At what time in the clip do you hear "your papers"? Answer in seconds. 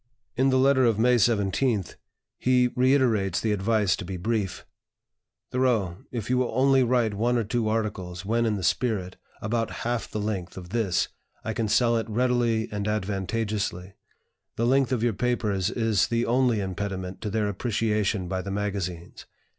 15.03-15.69